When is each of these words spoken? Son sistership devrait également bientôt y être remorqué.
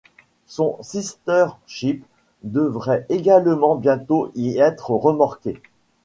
Son 0.47 0.77
sistership 0.81 2.03
devrait 2.41 3.05
également 3.09 3.75
bientôt 3.75 4.31
y 4.33 4.57
être 4.57 4.89
remorqué. 4.89 5.61